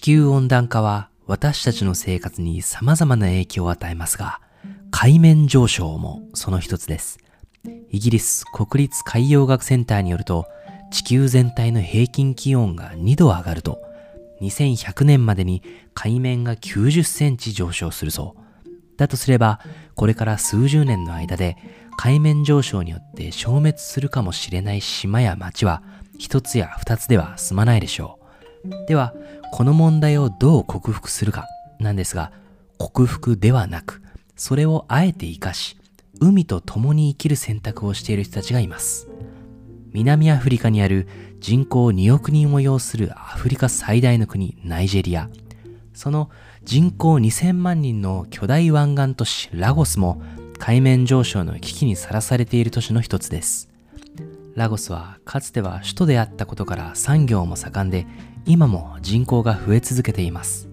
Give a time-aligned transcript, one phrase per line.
[0.00, 4.40] 地球温暖化は私たちの生活に様々な影響を与えますが、
[4.90, 7.18] 海面上昇もその一つです。
[7.90, 10.46] イギリス国立海洋学センターによると、
[10.90, 13.82] 地球全体の平均気温が2度上がると、
[14.40, 18.68] 2100年までに海面が90センチ上昇するそう。
[18.96, 19.60] だとすれば、
[19.96, 21.58] これから数十年の間で
[21.98, 25.82] 海面上昇によって消滅するかもしれない島や町は
[26.16, 28.19] 一つや二つでは済まないでしょう。
[28.86, 29.14] では、
[29.52, 31.46] この問題をどう克服するか
[31.78, 32.32] なんですが、
[32.78, 34.02] 克服ではなく、
[34.36, 35.76] それをあえて活かし、
[36.20, 39.08] 海と共に生きる選択をしている人たちがいます。
[39.92, 41.08] 南アフリカにある
[41.40, 45.28] 人口2億人を要するアフリカ最大の国ナイジェリア。
[45.94, 46.30] その
[46.62, 50.22] 人口2000万人の巨大湾岸都市ラゴスも
[50.58, 53.69] 海面上昇の危機にさらされている都市の一つです。
[54.54, 58.06] ラゴスはかつては首都であったことから産業も盛んで
[58.46, 60.68] 今も人口が増え続けています。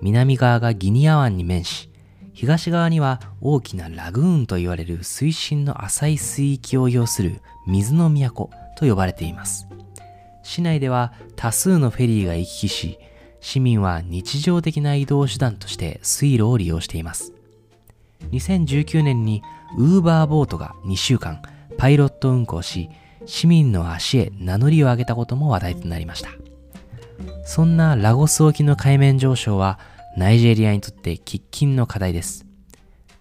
[0.00, 1.90] 南側がギニア湾に面し、
[2.32, 9.68] 東側には大きなラグーンと言われる水深の浅い水域を要する水の都と呼ばれています。
[10.42, 12.98] 市内では多数のフェリーが行き来し、
[13.40, 17.32] 市民は日常的な移動手段として水路を利用しています。
[18.32, 19.42] 2019年に
[19.78, 21.40] ウーバーボートが2週間
[21.78, 22.90] パイロット運行し、
[23.26, 26.30] 市民の足へ名乗りを上げたことも話題となりました。
[27.44, 29.78] そんなラゴス沖の海面上昇は
[30.16, 32.46] ナイジェリアにとって喫緊の課題です。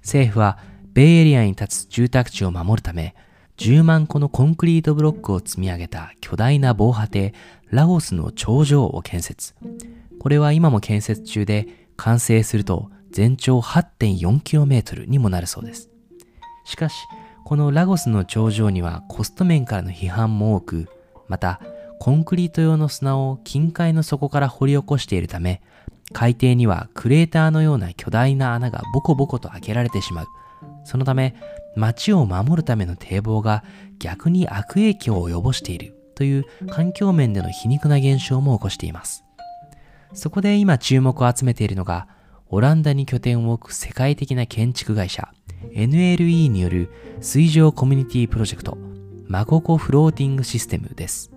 [0.02, 0.58] 政府は
[0.94, 3.16] ベイエリアに立つ住宅地を守るため、
[3.58, 7.34] 10万個のコンクリートブロックを積み上げた巨大な防波堤、
[7.70, 9.56] ラゴスの頂上を建設。
[10.20, 15.90] これは今も建設中で、完成すると全長 8.4km にもなるそうです。
[16.66, 16.96] しかし、
[17.46, 20.90] このラゴスの頂上にはコスト面からの批判も多く、
[21.28, 21.62] また、
[22.00, 25.62] コンクリート用の砂を近海の底から掘り起こしているため、
[26.12, 30.28] 海底にはクレーターのような巨大な穴がボコボコと開けられてしまう。
[30.86, 31.36] そのため、
[31.76, 33.64] 町を守るための堤防が
[34.00, 39.24] 逆に悪影響を及ぼしているという環境面での皮肉な現象も起こしています。
[40.14, 42.08] そこで今注目を集めているのが、
[42.48, 45.30] オランダに拠点を置く世界的な建築会社、
[45.72, 46.90] NLE による
[47.22, 48.78] 水上コミュニティプロジェクト、
[49.28, 51.32] マココフローティングシステムです。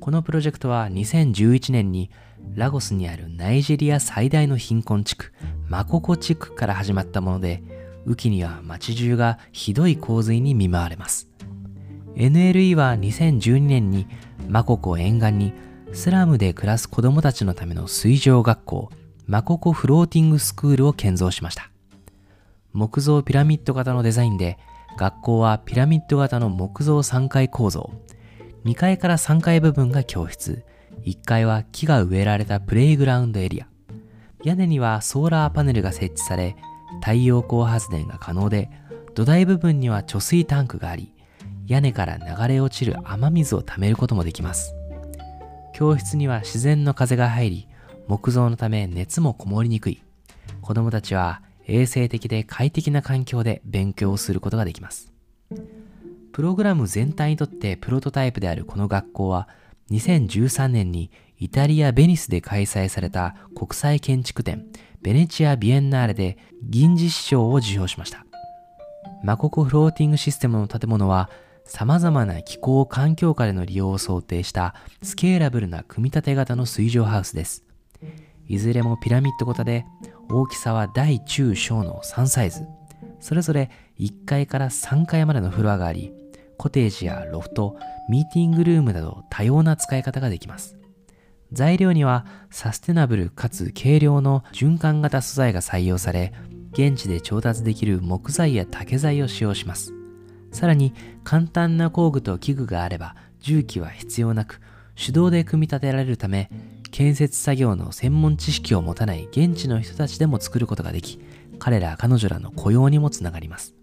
[0.00, 2.10] このプロジェクトは2011年に
[2.54, 5.32] ラゴスにあるナイジェリア最大の貧困地区、
[5.68, 7.62] マココ地区から始まったもので、
[8.06, 11.28] 雨季には街中がひどい洪水に見舞われます。
[12.16, 14.06] NLE は2012年に
[14.48, 15.52] マココ沿岸に
[15.92, 18.90] スラムで暮らす子供たちのための水上学校、
[19.26, 21.70] マココフローティングスクールを建造しました。
[22.74, 24.58] 木造ピラミッド型のデザインで、
[24.98, 27.92] 学校はピラミッド型の木造3階構造。
[28.64, 30.64] 2階から3階部分が教室。
[31.04, 33.68] 1階は木が植えられたプレイグラウンドエリア。
[34.42, 36.56] 屋根にはソーラーパネルが設置され、
[37.00, 38.68] 太陽光発電が可能で、
[39.14, 41.12] 土台部分には貯水タンクがあり、
[41.68, 44.74] 屋根から流れ落ちる雨水を貯めることもできます。
[45.74, 47.68] 教室には自然の風が入り、
[48.08, 50.02] 木造のため熱もこもりにくい。
[50.60, 55.12] 子供たちは衛生的で快適な環境で勉強をすることができます。
[56.32, 59.48] プログラム全体にとってプロトタイプであるこの学校は
[59.90, 64.66] 2013年にイタリア・ベニスで開催された国際建築展
[65.02, 68.24] ベネチア・ビエンナーレで銀次師匠を受賞しました。
[69.22, 71.30] マココフローティングシステムの建物は
[71.66, 77.64] 様々な気候環境下での利用を想定したスケーラブルな組み立て型の水上ハウスです。
[78.46, 79.86] いずれもピラミッド型で
[80.28, 82.66] 大きさは大中小の3サイズ。
[83.20, 86.12] それぞれ1階から3階までのフロアがあり、
[86.56, 87.76] コテージやロフト、
[88.08, 90.76] ミーティングルームなど多様な使い方ができます。
[91.52, 96.32] 材料にはサステナブルかつ軽量の循環型素材が採用され、
[96.72, 99.92] 現地で調達できる木材や竹材を使用します。
[100.54, 104.60] さらに簡単な工具と器具があれば重機は必要なく
[104.94, 106.48] 手動で組み立てられるため
[106.94, 111.18] 建設作業の専門知識を持たない現地の人たちでも作ることができ
[111.58, 113.74] 彼ら彼女らの雇用にもつながります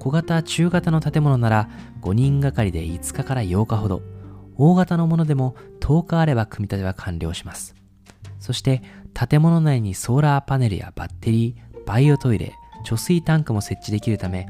[0.00, 1.68] 小型中型の建物なら
[2.00, 4.00] 5人がかりで5日から8日ほど
[4.56, 7.74] 大型のものでも10日あれば組み立ては完了します。
[8.40, 12.54] そして建物内にソーラーパネルやバッテリー、バイオトイレ、
[12.86, 14.46] 貯水タンクも設置できるため、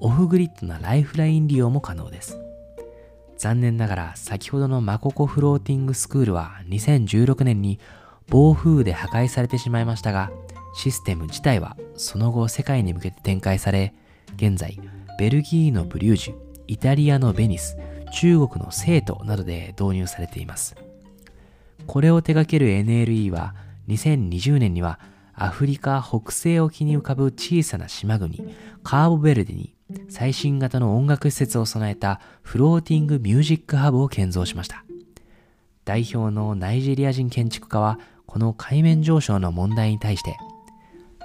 [0.00, 2.38] オフグリッドなライフライン利用も可能です。
[3.40, 7.80] 残念ながら先ほどのマココフローティングスクールは2016年に
[8.28, 10.30] 暴風雨で破壊されてしまいましたが、
[10.74, 13.94] システム自体はその後世界に向けて展開され、
[14.36, 14.78] 現在
[15.18, 16.34] ベルギーのブリュージュ、
[16.66, 17.78] イタリアのベニス、
[18.12, 20.76] 中国の生徒などで導入されています。
[21.86, 23.54] これを手掛ける NLE は
[23.88, 25.00] 2020年には
[25.32, 29.74] アフリカ北西沖に浮かぶ小さな島国カーボベルデに
[30.08, 34.84] 最新型の音楽施設を備えたフローティングミュージックハブを建造しました。
[35.84, 40.36] 代表のナイジェリア人建築家はこの海面上昇の問題に対して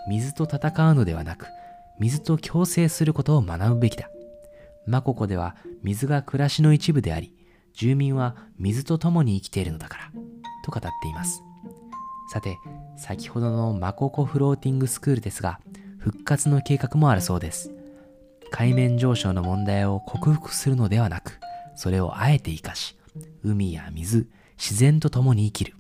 [0.08, 1.48] 水と戦うのではなく
[2.00, 4.10] 水と共生することを学ぶべきだ。
[4.88, 7.34] マココでは水が暮らしの一部であり
[7.74, 10.12] 住民は水と共に生きているのだから
[10.64, 11.44] と語っています。
[12.32, 12.58] さて、
[12.98, 15.60] 先ほどのマココフローティングスクールですが
[16.00, 17.75] 復活の計画もあるそうです。
[18.56, 21.42] 海面上昇の問題を克服するのではなく
[21.76, 22.98] それをあえて生かし
[23.44, 25.76] 海や水自然と共に生きる。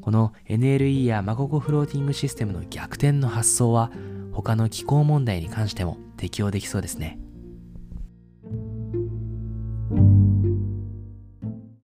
[0.00, 3.90] この NLE やマココフローティングシステムの逆転の発想は
[4.32, 7.18] 他の気候問題に関しても適用できそうですね。